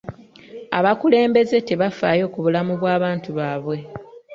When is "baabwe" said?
3.37-3.77